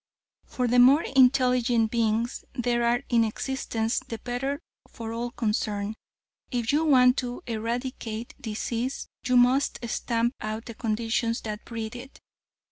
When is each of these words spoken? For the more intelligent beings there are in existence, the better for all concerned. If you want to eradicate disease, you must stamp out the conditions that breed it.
For 0.47 0.67
the 0.67 0.79
more 0.79 1.03
intelligent 1.03 1.91
beings 1.91 2.43
there 2.53 2.81
are 2.83 3.03
in 3.09 3.23
existence, 3.23 3.99
the 3.99 4.17
better 4.17 4.59
for 4.89 5.13
all 5.13 5.29
concerned. 5.29 5.93
If 6.49 6.73
you 6.73 6.83
want 6.85 7.17
to 7.17 7.43
eradicate 7.45 8.33
disease, 8.41 9.07
you 9.27 9.37
must 9.37 9.77
stamp 9.87 10.33
out 10.41 10.65
the 10.65 10.73
conditions 10.73 11.41
that 11.41 11.65
breed 11.65 11.95
it. 11.95 12.19